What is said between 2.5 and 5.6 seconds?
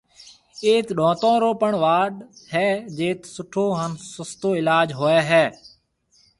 ھيََََ جيٽ سُٺو ھان سستو علاج ھوئيَ ھيََََ۔